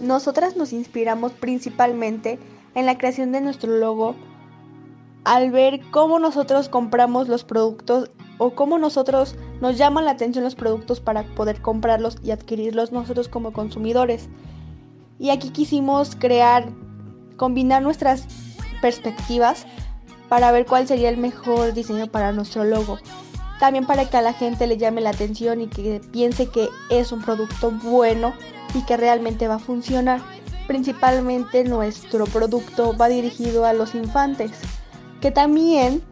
Nosotras 0.00 0.56
nos 0.56 0.72
inspiramos 0.72 1.32
principalmente 1.32 2.38
en 2.74 2.86
la 2.86 2.98
creación 2.98 3.32
de 3.32 3.40
nuestro 3.40 3.72
logo 3.76 4.14
al 5.24 5.50
ver 5.50 5.80
cómo 5.90 6.18
nosotros 6.18 6.68
compramos 6.68 7.28
los 7.28 7.44
productos 7.44 8.10
o 8.38 8.50
cómo 8.50 8.78
nosotros 8.78 9.34
nos 9.60 9.78
llaman 9.78 10.04
la 10.04 10.12
atención 10.12 10.44
los 10.44 10.54
productos 10.54 11.00
para 11.00 11.24
poder 11.34 11.60
comprarlos 11.62 12.18
y 12.22 12.30
adquirirlos 12.30 12.92
nosotros 12.92 13.28
como 13.28 13.52
consumidores. 13.52 14.28
Y 15.18 15.30
aquí 15.30 15.50
quisimos 15.50 16.14
crear, 16.14 16.68
combinar 17.36 17.82
nuestras 17.82 18.26
perspectivas 18.82 19.66
para 20.28 20.52
ver 20.52 20.66
cuál 20.66 20.86
sería 20.86 21.08
el 21.08 21.16
mejor 21.16 21.72
diseño 21.72 22.06
para 22.06 22.32
nuestro 22.32 22.64
logo. 22.64 22.98
También 23.58 23.86
para 23.86 24.08
que 24.08 24.18
a 24.18 24.22
la 24.22 24.34
gente 24.34 24.66
le 24.66 24.76
llame 24.76 25.00
la 25.00 25.10
atención 25.10 25.62
y 25.62 25.68
que 25.68 26.02
piense 26.12 26.48
que 26.48 26.68
es 26.90 27.10
un 27.10 27.22
producto 27.22 27.70
bueno 27.70 28.34
y 28.74 28.82
que 28.84 28.96
realmente 28.96 29.48
va 29.48 29.54
a 29.54 29.58
funcionar. 29.58 30.20
Principalmente 30.66 31.64
nuestro 31.64 32.24
producto 32.26 32.96
va 32.96 33.08
dirigido 33.08 33.64
a 33.64 33.72
los 33.72 33.94
infantes, 33.94 34.50
que 35.20 35.30
también 35.30 36.02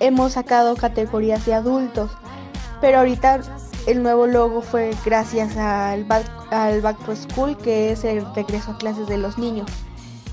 hemos 0.00 0.32
sacado 0.32 0.76
categorías 0.76 1.44
de 1.46 1.54
adultos. 1.54 2.10
Pero 2.80 2.98
ahorita 2.98 3.40
el 3.86 4.02
nuevo 4.02 4.26
logo 4.26 4.60
fue 4.60 4.90
gracias 5.04 5.56
al 5.56 6.04
Back, 6.04 6.26
al 6.52 6.80
back 6.80 7.04
to 7.04 7.16
School, 7.16 7.56
que 7.56 7.92
es 7.92 8.04
el 8.04 8.24
regreso 8.34 8.72
a 8.72 8.78
clases 8.78 9.08
de 9.08 9.18
los 9.18 9.38
niños. 9.38 9.70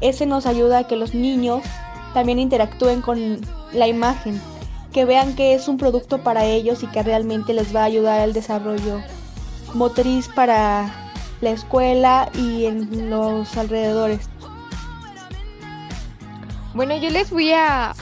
Ese 0.00 0.26
nos 0.26 0.46
ayuda 0.46 0.78
a 0.78 0.86
que 0.86 0.96
los 0.96 1.14
niños 1.14 1.62
también 2.14 2.38
interactúen 2.38 3.02
con 3.02 3.40
la 3.72 3.88
imagen, 3.88 4.40
que 4.92 5.04
vean 5.04 5.34
que 5.34 5.54
es 5.54 5.68
un 5.68 5.78
producto 5.78 6.22
para 6.22 6.44
ellos 6.44 6.82
y 6.82 6.86
que 6.88 7.02
realmente 7.02 7.54
les 7.54 7.74
va 7.74 7.82
a 7.82 7.84
ayudar 7.84 8.20
al 8.20 8.32
desarrollo 8.32 9.00
motriz 9.74 10.28
para 10.28 11.01
la 11.42 11.50
escuela 11.50 12.30
y 12.34 12.64
en 12.64 13.10
los 13.10 13.54
alrededores. 13.58 14.30
Bueno, 16.72 16.96
yo 16.96 17.10
les 17.10 17.30
voy 17.30 17.50
a 17.50 17.94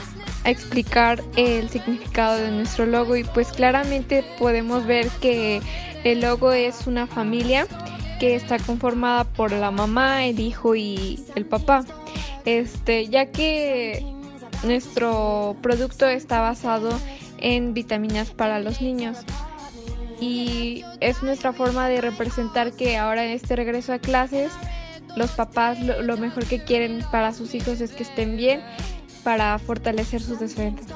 explicar 0.45 1.21
el 1.35 1.69
significado 1.69 2.37
de 2.37 2.51
nuestro 2.51 2.85
logo 2.85 3.15
y 3.17 3.23
pues 3.25 3.51
claramente 3.51 4.23
podemos 4.39 4.85
ver 4.85 5.09
que 5.21 5.61
el 6.03 6.21
logo 6.21 6.51
es 6.51 6.87
una 6.87 7.05
familia 7.05 7.67
que 8.19 8.35
está 8.35 8.57
conformada 8.59 9.23
por 9.23 9.51
la 9.51 9.71
mamá, 9.71 10.25
el 10.25 10.39
hijo 10.39 10.75
y 10.75 11.19
el 11.35 11.45
papá. 11.45 11.83
Este, 12.45 13.07
ya 13.07 13.25
que 13.25 14.05
nuestro 14.63 15.57
producto 15.61 16.07
está 16.07 16.39
basado 16.41 16.91
en 17.39 17.73
vitaminas 17.73 18.29
para 18.29 18.59
los 18.59 18.81
niños 18.81 19.17
y 20.21 20.85
es 20.99 21.23
nuestra 21.23 21.51
forma 21.51 21.89
de 21.89 21.99
representar 21.99 22.71
que 22.71 22.95
ahora 22.95 23.25
en 23.25 23.31
este 23.31 23.55
regreso 23.55 23.91
a 23.91 23.99
clases 23.99 24.51
los 25.17 25.31
papás 25.31 25.79
lo, 25.79 26.15
mejor 26.15 26.45
que 26.45 26.63
quieren 26.63 27.03
para 27.11 27.33
sus 27.33 27.53
hijos 27.55 27.81
es 27.81 27.91
que 27.91 28.03
estén 28.03 28.37
bien 28.37 28.61
para 29.23 29.57
fortalecer 29.59 30.21
sus 30.21 30.39
defensas. 30.39 30.87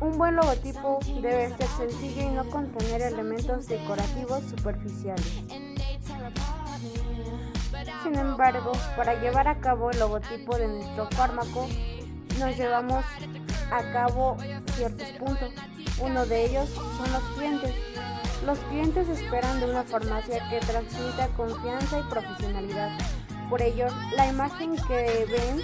Un 0.00 0.16
buen 0.16 0.36
logotipo 0.36 1.00
debe 1.20 1.48
ser 1.56 1.66
sencillo 1.78 2.22
y 2.22 2.26
no 2.26 2.44
contener 2.48 3.02
elementos 3.02 3.66
decorativos 3.66 4.44
superficiales. 4.44 5.42
Sin 8.04 8.14
embargo, 8.14 8.72
para 8.96 9.20
llevar 9.20 9.48
a 9.48 9.58
cabo 9.58 9.90
el 9.90 9.98
logotipo 9.98 10.56
de 10.56 10.68
nuestro 10.68 11.08
fármaco, 11.10 11.66
nos 12.38 12.56
llevamos 12.56 13.04
a 13.72 13.92
cabo 13.92 14.36
ciertos 14.76 15.08
puntos. 15.18 15.50
Uno 16.00 16.26
de 16.26 16.46
ellos 16.46 16.68
son 16.70 17.12
los 17.12 17.22
clientes. 17.36 17.74
Los 18.44 18.58
clientes 18.60 19.08
esperan 19.08 19.58
de 19.60 19.66
una 19.66 19.82
farmacia 19.82 20.48
que 20.48 20.60
transmita 20.60 21.28
confianza 21.36 21.98
y 21.98 22.02
profesionalidad. 22.04 22.96
Por 23.50 23.62
ello, 23.62 23.86
la 24.14 24.26
imagen 24.28 24.76
que 24.86 25.26
ven 25.28 25.62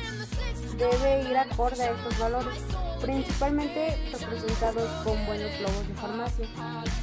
debe 0.76 1.30
ir 1.30 1.36
acorde 1.36 1.82
a 1.84 1.90
estos 1.92 2.18
valores, 2.18 2.58
principalmente 3.00 3.96
representados 4.12 4.90
con 5.04 5.24
buenos 5.26 5.60
logos 5.60 5.86
de 5.86 5.94
farmacia. 5.94 6.46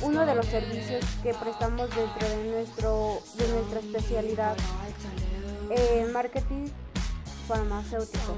Uno 0.02 0.26
de 0.26 0.36
los 0.36 0.46
servicios 0.48 1.06
que 1.24 1.34
prestamos 1.34 1.90
dentro 1.96 2.28
de, 2.28 2.52
nuestro, 2.52 3.22
de 3.38 3.48
nuestra 3.48 3.80
especialidad 3.80 4.58
en 5.70 6.12
marketing 6.12 6.68
farmacéutico. 7.48 8.38